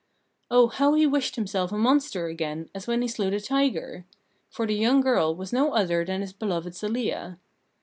[0.49, 4.07] Oh, how he wished himself a monster again, as when he slew the tiger!
[4.49, 7.37] For the young girl was no other than his beloved Zelia.